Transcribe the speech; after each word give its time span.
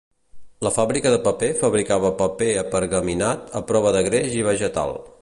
La 0.67 0.71
fàbrica 0.77 1.11
de 1.15 1.19
paper 1.27 1.51
fabricava 1.59 2.11
paper 2.23 2.49
apergaminat 2.65 3.57
a 3.61 3.65
prova 3.73 3.97
de 3.99 4.05
greix 4.09 4.39
i 4.43 4.47
vegetal. 4.53 4.99